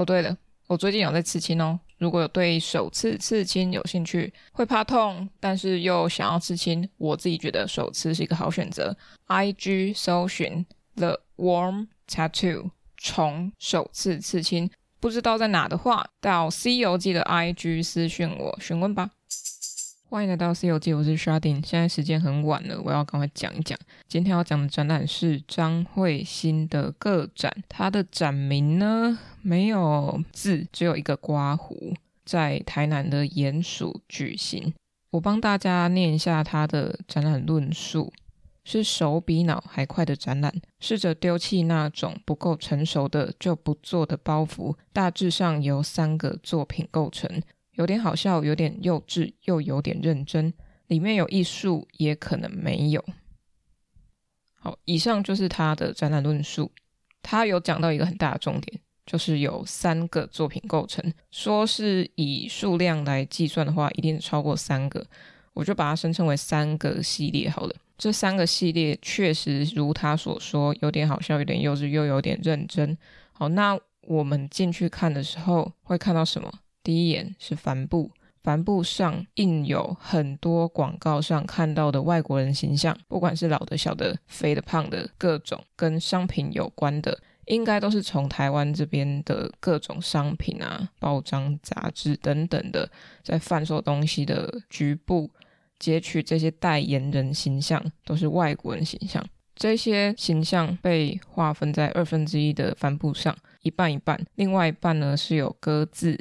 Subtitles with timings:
[0.00, 0.34] 哦，对了，
[0.66, 1.78] 我最近有在刺青哦。
[1.98, 8.96] 如果有对首次刺青有兴趣，会怕痛，但是又想要刺青，我自己觉得首次是一个好选择。
[9.26, 19.10] IG 搜寻 The Warm Tattoo 虫首次刺青，不知道在哪的话，到 C 游记的 IG 私讯我询问吧。
[20.10, 21.64] 欢迎来到西游记，我是 Sharding。
[21.64, 23.78] 现在时间很晚了，我要赶快讲一讲。
[24.08, 34.74] 今天要讲的展览是张慧欣的个展，它的展名呢没有字，只有一个刮胡，在台南的鼹鼠举行。
[35.12, 38.12] 我帮大家念一下它的展览论述：
[38.64, 44.74] 是手比脑还快的展览，试着丢弃那种不够成熟的就不做的包袱。
[44.92, 47.40] 大致上由三个作品构成。
[47.80, 50.52] 有点好笑，有点幼稚，又有点认真。
[50.88, 53.02] 里面有艺术，也可能没有。
[54.56, 56.70] 好，以上就是他的展览论述。
[57.22, 61.02] 他有讲到一个很大的重点，就是有三个作品构成。
[61.30, 65.06] 说是以数量来计算的话，一定超过三个。
[65.54, 67.74] 我就把它声称为三个系列好了。
[67.96, 72.94] 这三个系列确实如他所说，有点好笑，有点幼稚，又有点认真。
[73.32, 76.52] 好，那我们进去看的时候会看到什么？
[76.82, 78.10] 第一眼是帆布，
[78.42, 92.90] 帆布上印有很多广告上看到的外国人形象，不管是老的、小的、肥的、胖的，各种跟商品有关的，应该都是从台湾这边的各种商品啊、包装、杂志等等的，
[93.22, 95.30] 在贩售东西的局部
[95.78, 99.22] 截取这些代言人形象，都是外国人形象。
[99.54, 106.18] 这些形象被划分在二分之一的帆布上，一半一半，另外一半呢是有鸽子。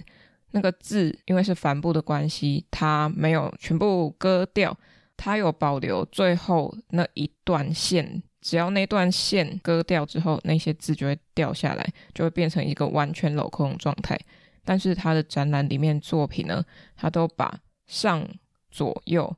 [0.51, 4.77] 那个字因为是帆布的关系，它没有全部割掉，
[5.15, 8.21] 它有保留最后那一段线。
[8.41, 14.17] 只要那段线割掉之后，那些字就会掉下来，就会变成一个完全镂空的状态。
[14.63, 16.63] 但是他的展览里面作品呢，
[16.95, 18.25] 他都把上
[18.71, 19.35] 左右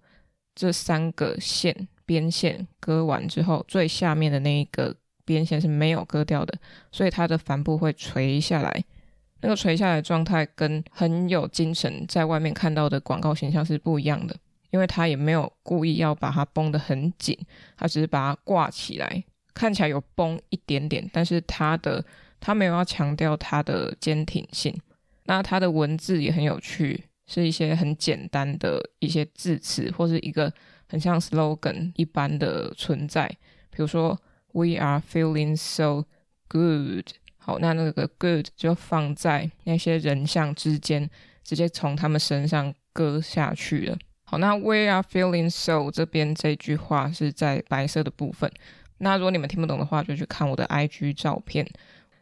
[0.54, 4.96] 这三个线边线割完之后，最下面的那一个
[5.26, 6.54] 边线是没有割掉的，
[6.92, 8.84] 所以它的帆布会垂下来。
[9.42, 14.36] 那个垂下来的状态跟很有精神，在外面看到的广告形象是不一样的，
[14.70, 17.38] 因为他也没有故意要把它绷得很紧，
[17.76, 22.04] 他只是把它挂起来，看起来有绷一点点，但是他的
[22.40, 24.76] 他没有要强调它的坚挺性。
[25.26, 30.52] 那它的文字也很有趣，是一些很简单的一些字词，或是一个
[30.90, 33.28] 很像 slogan 一般的存在，
[33.70, 34.20] 比如说
[34.52, 36.06] “We are feeling so
[36.48, 37.06] good”。
[37.44, 41.10] 好，那那个 good 就放在那些人像之间，
[41.44, 43.98] 直接从他们身上割下去了。
[44.24, 48.50] 好，那 we are feeling so 这边这句话是在白色的部分。
[49.00, 51.68] 那如果你们听不懂的话，就去看我的 IG 照片。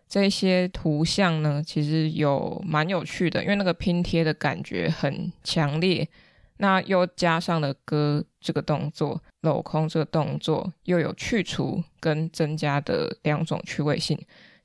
[0.07, 6.07] 这些图像呢，其实有蛮有趣的，因为那个拼贴的感觉很强烈。
[6.57, 14.18] 那又加上了割这个动作、镂空这个动作，又有去除跟增加的两种趣味性。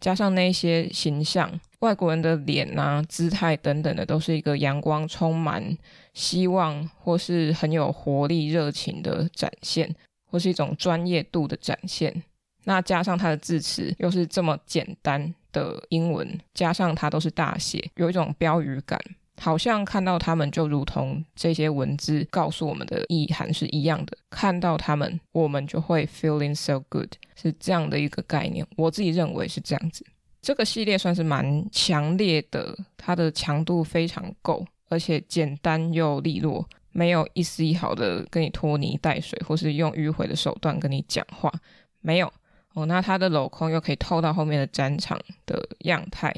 [0.05, 5.65] 加上那些形象，外国人的脸啊、姿态等等的，都是一个阳光、充满
[6.13, 9.97] 希望或是很有活力、热情的展现，
[10.31, 12.23] 或是一种专业度的展现。
[12.65, 19.01] 那加上它的字词又是这么简单的英文，加上它都是大写，有一种标语感。
[19.37, 28.65] 好像看到他们就如同这些文字告诉我们的意涵是一样的，看到他们我们就会 feeling so good，是这样的一个概念。
[28.77, 30.07] 我自己认为是这样子。
[30.41, 41.53] 这个系列算是蛮强烈的，它的强度非常够，而且简单又利落，没有一丝一毫的跟你拖泥带水，或是用迂回的手段跟你讲话，
[42.01, 42.33] 没有
[42.75, 42.87] 哦。
[42.87, 46.33] 那它的镂空又可以透到后面的展场的样态，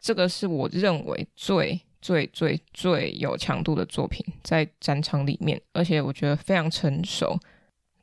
[0.00, 1.80] 这个是我认为最。
[2.02, 7.38] 最最最有强度的作品在展场里面，而且我觉得非常成熟。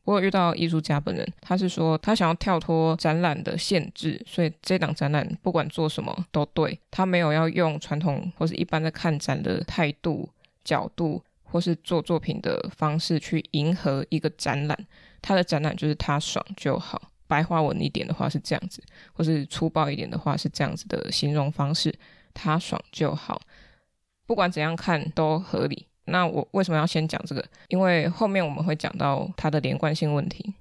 [0.05, 6.79] 我有遇到艺术家本人，他是说他想要跳脱展览的限制，所以这档展览不管做什么都对。
[6.89, 10.27] 他没有要用传统或是一般的看展的态度、
[10.63, 14.87] 角度，或是做作品的方式去迎合一个展览。
[15.21, 17.11] 他的展览就是他爽就好。
[17.27, 18.81] 白话文一点的话是这样子，
[19.13, 21.93] 或是粗暴一点的话是这样子的形容方式：
[22.33, 23.39] 他爽就好。
[24.29, 25.87] 不管怎样看都合理。
[26.05, 27.43] 那我为什么要先讲这个？
[27.67, 30.53] 因为后面我们会讲到它的连贯性问题。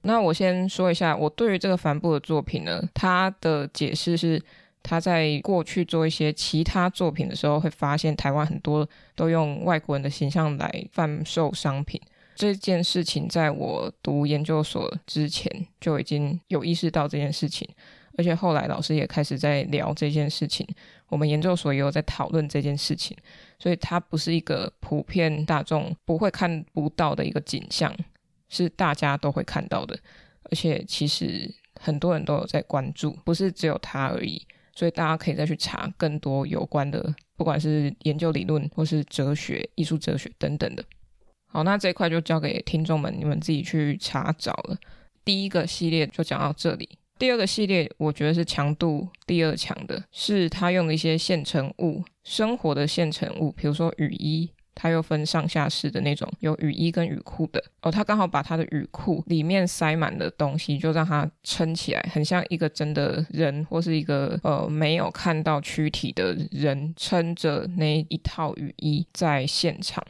[0.00, 4.42] 那我先说一下，我对于这个帆布的作品呢，它的解释是，
[4.82, 12.00] 他在过去做一些其他作品的时候，会发现台湾很多都用外国人的形象来贩售商品。
[12.34, 17.68] 这件事情在我读研究所之前就已经有意识到这件事情。
[18.16, 20.66] 而且后来老师也开始在聊这件事情，
[21.08, 23.16] 我们研究所也有在讨论这件事情，
[23.58, 27.94] 所以它不是一个普遍大众不会看不到的一个景象，
[28.48, 29.98] 是大家都会看到的，
[30.44, 31.50] 而且其实
[31.80, 40.84] 很多人都有在关注，不是只有他而已，所以大家可以再去查更多有关的，不管是研究理论或是哲学、艺术哲学等等的。
[41.46, 44.76] 好，那这一块就交给听众们，你们自己去查找了。
[45.24, 46.88] 第一个系列就讲到这里。
[47.22, 57.62] 第二个系列，我觉得是强度第二强的，是他用一些现成物，生活的现成物，比如说雨衣，他又分上下式的那种，有雨衣跟雨裤的。
[57.82, 70.04] 哦，他刚好把他的雨裤里面塞满了东西，就让它撑起来，很像一个真的人，或是一个呃没有看到躯体的人撑着那一套雨衣在现场，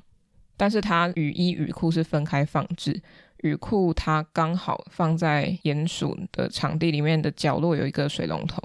[0.57, 3.03] 但是他雨衣雨裤是分开放置。
[3.43, 8.61] 雨库它刚好放在鼹鼠的场地里面的角落，有一个水龙头。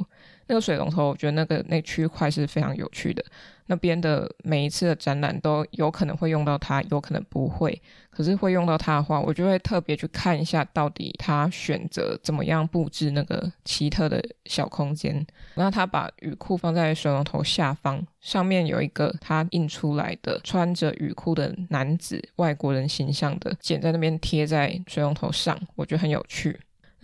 [0.47, 3.23] 那个水龙头，我觉得那个那区块是非常有趣的。
[3.69, 7.81] 那边的每一次的展览都有可能会用到它，有可能不会。
[8.09, 15.27] 可是会用到它的话，我就会特别去看一下，到底他选择怎么样布置那个奇特的小空间。
[15.55, 26.57] 那他把雨裤放在水龙头下方，上面有一个他印出来的穿着雨裤的男子，外国人形象的，剪在那边贴在水龙头上，我觉得很有趣。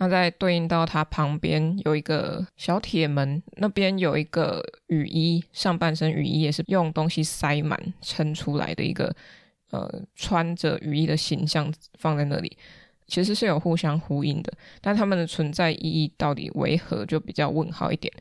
[0.04, 9.16] 那再对应到它旁边有一个小铁门，那边有一个雨衣，上半身雨衣也是用东西塞满撑出来的一个，
[9.70, 12.54] 呃，穿着雨衣的形象放在那里，
[13.06, 14.52] 其实是有互相呼应的，
[14.82, 18.12] 但他们的存在意义到底为何，就比较问号一点。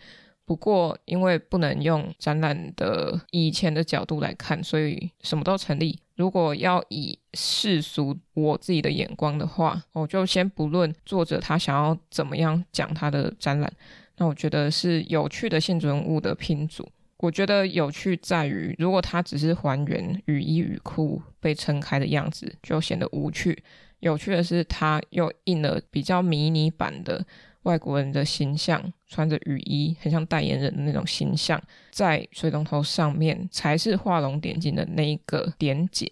[0.45, 5.99] 不过，因为不能用展览的以前的角度来看，所以什么都成立。
[6.15, 13.71] 如果要以世俗我自己的眼光的话，我就先不论作者他想要怎么样讲他的展览，
[14.17, 16.87] 那我觉得是有趣的现存物的拼组。
[17.17, 23.63] 我觉得有趣在于，如果他只是还原雨衣雨裤被撑开的样子，就显得无趣。
[23.99, 27.25] 有趣的是，他又印了比较迷你版的。
[27.63, 31.61] 外国人的形象，穿着雨衣，很像代言人的那种形象，
[31.91, 36.09] 在水龙头上面才是画龙点睛的那一个点景。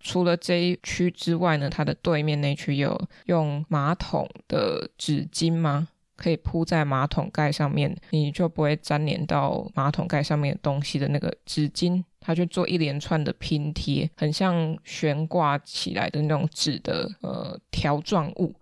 [0.00, 5.88] 除了这一区之外呢，它的对面那区有用马桶的纸巾吗？
[6.16, 18.54] 可以铺在马桶盖上面，你就不会粘连到马桶盖上面的东西的那个纸巾，它就做一连串的拼贴，很像悬挂起来的那种纸的呃条状物。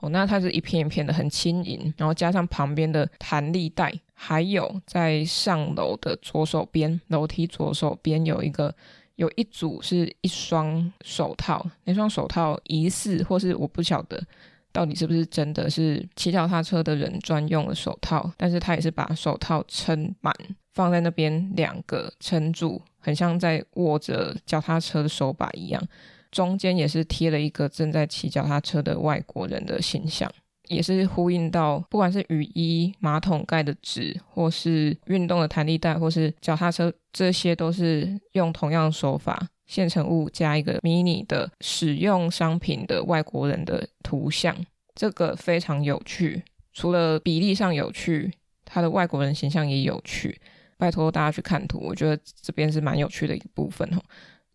[0.00, 8.72] 哦，那它是一片一片的，很轻盈，然后加上旁边的弹力带，还有在上楼的左手边，楼梯左手边有一个，
[9.16, 14.22] 有一组是一双手套，那双手套疑似或是我不晓得
[14.70, 20.32] 到底是不是真的是骑脚踏车的人专用的手套，但是他也是把手套撑满，
[20.74, 25.82] 放在那边两个撑住，很像在握着脚踏车的手把一样。
[26.30, 30.30] 中间也是贴了一个正在骑脚踏车的外国人的形象，
[30.68, 44.56] 也是呼应到不管是雨衣、马桶盖的纸，或是运动的弹力带，或是脚踏车，这些都是用同样手法，现成物加一个迷你的使用商品的外国人的图像，
[44.94, 46.42] 这个非常有趣。
[46.72, 48.32] 除了比例上有趣，
[48.64, 50.40] 他的外国人形象也有趣。
[50.76, 54.00] 拜托大家去看图，我觉得这边是蛮有趣的一个部分哦。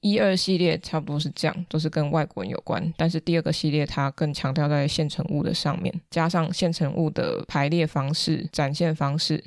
[0.03, 2.93] 一二系列差不多是这样，都是跟外国人有关。
[2.97, 9.41] 但是第二个系列它更强调在现成物的上面，加上现成物的排列方式、展现方式。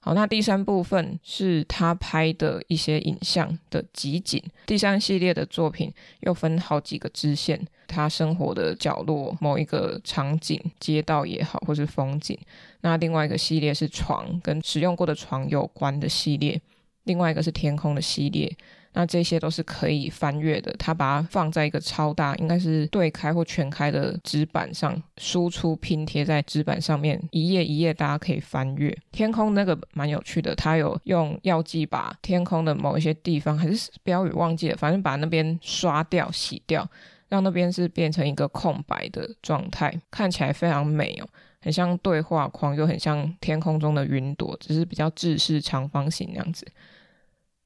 [0.00, 4.40] 好，那第三部分是他拍的一些影像的集锦。
[4.64, 12.38] 第三系列的作品又分好几个支线，他生活的角落、某一个场景、街道也好，或是风景。
[12.82, 16.60] 那另外一个系列是床，跟使用过的床有关的系列。
[17.02, 18.56] 另外一个是天空的系列。
[18.98, 28.92] 那这些都是可以翻阅的，它把它放在一个超大，应该是对开或全开的纸板上，输出拼贴在纸板上面，一页一页大家可以翻阅。
[29.12, 36.84] 天空那个蛮有趣的，它有用药剂把天空的某一些地方还是标语忘记了，反正把那边刷掉、洗掉，
[37.28, 41.28] 让那边是变成一个空白的状态，看起来非常美哦，
[41.60, 46.66] 很像对话框，又很像天空中的云朵，只是比较制式长方形那样子。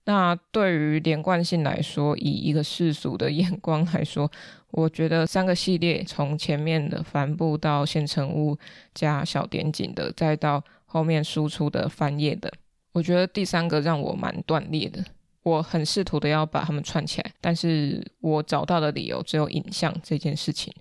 [0.05, 4.31] 那对于连贯性来说，以一个世俗的眼光来说，
[4.73, 8.59] 我觉得三个系列从前面的帆布到现成物
[8.95, 12.53] 加小点景的，再到后面输出的翻页的，
[12.93, 15.05] 我觉得第三个让我蛮断裂的。
[15.45, 20.73] 我很试图的要把它们串起来，但是我找到的理由只有影像这件事情。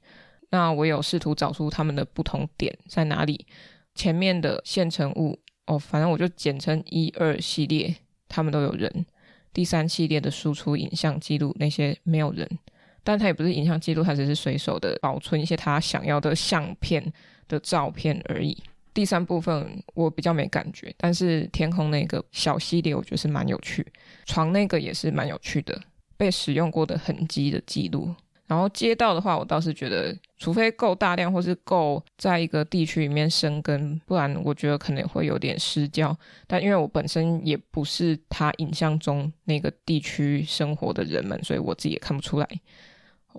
[0.49, 3.45] 那我有试图找出他们的不同点在哪里。
[3.95, 7.95] 前面的现成物哦，反正我就简称一二系列，
[8.27, 9.05] 他们都有人。
[9.53, 12.49] 第三系列的输出影像记录那些没有人，
[13.03, 17.11] 但他也不是影像记录，他只是随手的保存一些他想要的相片
[17.47, 18.57] 的照片而已。
[18.93, 23.85] 第三部分我比较没感觉，但是天空那个小系列我觉得是蛮有趣，
[24.25, 25.81] 床那个也是蛮有趣的，
[26.17, 28.13] 被使用过的痕迹的记录。
[28.51, 36.13] 然后街道的话，我倒是觉得，除非够大量或是够在一个地区里面生根，不然我觉得可能会有点失焦。
[36.47, 42.47] 但因为我本身也不是他影像中那个地区生活的人们，所以我自己也看不出来。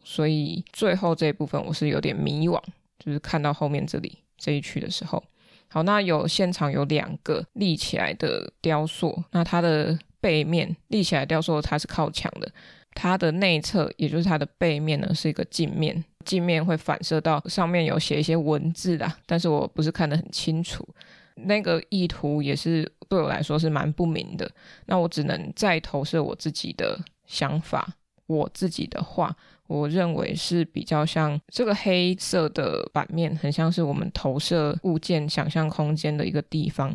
[0.03, 2.59] 所以最后这一部分我是有点迷惘，
[2.99, 5.23] 就是看到后面这里这一区的时候。
[5.69, 12.51] 好，那有现场有两个立起来的雕塑，那它的背面立起来雕塑，它是靠墙的，
[12.95, 20.87] 它的内侧，也就是它的背面呢，是一个镜面，镜面会反射到上面有写一些文字啦，但是我不是看得很清楚，
[21.35, 24.51] 那个意图也是对我来说是蛮不明的，
[24.87, 27.95] 那我只能再投射我自己的想法，
[28.27, 29.37] 我自己的话。
[29.69, 36.95] 我认为是比较像这个黑色的版面，很像是我们投射物件、想象空间的一个地方。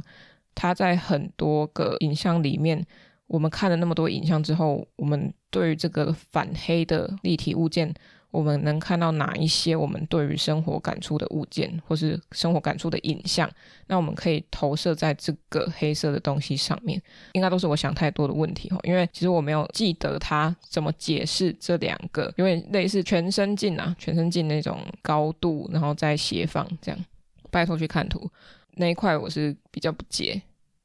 [0.53, 2.85] 它在很多个影像里面，
[3.27, 7.93] 我们看了那么多影像之后，我们对于这个反黑的立体物件。
[8.29, 13.49] 我们能看到哪一些我们对于生活感触的物件，或是生活感触的影像？
[13.87, 17.01] 那我们可以投射在这个黑色的东西上面。
[17.31, 27.05] 应该都是我想太多的问题哈，因为其实我没有记得他怎么解释这两个，有点类似全身镜啊，全身镜那种高度，然后再斜放这样。
[27.49, 28.29] 拜托去看图
[28.75, 30.39] 那一块，我是比较不解。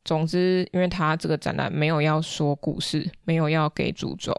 [0.05, 4.35] 总之，因为他这个展览没有要说故事，没有要给主轴，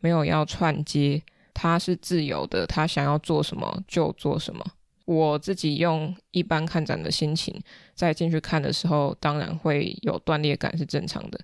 [0.00, 1.22] 没有要串接。
[1.52, 4.64] 他是自由的，他想要做什么就做什么。
[5.04, 7.54] 我自己用一般看展的心情
[7.94, 11.38] 再进去看的时候，当然会有断裂感，是正常的。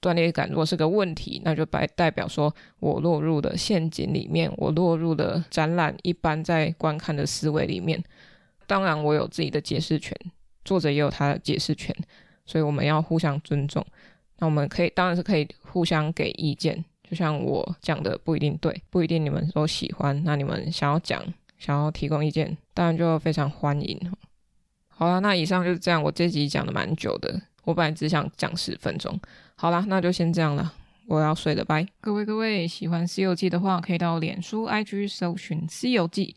[0.00, 8.00] 断裂感如果是个问题，那就代代表说我落入了陷阱里面，我落入了展览一般在观看的思维里面。
[8.68, 10.16] 当然，我有自己的解释权，
[10.64, 11.92] 作者也有他的解释权，
[12.48, 13.84] 所以我们要互相尊重。
[14.38, 16.82] 那我们可以，当然是可以互相给意见。
[17.08, 20.22] 就像我讲的不一定对，不一定你们都喜欢。
[20.24, 21.22] 那你们想要讲，
[21.58, 23.98] 想要提供意见，当然就非常欢迎。
[24.88, 26.02] 好啦，那以上就是这样。
[26.02, 29.18] 我这集讲的蛮久的，我本来只想讲十分钟。
[29.54, 30.72] 好啦，那就先这样了，
[31.06, 31.86] 我要睡了，拜。
[32.00, 36.36] 各位各位，喜欢《西游记》的话，可以到脸书、IG 搜寻《西游记》。